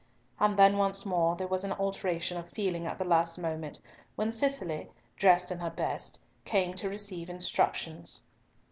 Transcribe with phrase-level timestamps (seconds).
[0.39, 3.79] —and then once more there was an alternation of feeling at the last moment,
[4.15, 8.23] when Cicely, dressed in her best, came to receive instructions.